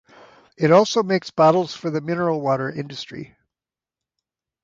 It 0.57 0.71
also 0.71 1.03
makes 1.03 1.29
bottles 1.29 1.75
for 1.75 1.91
the 1.91 2.01
mineral 2.01 2.41
water 2.41 2.71
industry. 2.71 3.35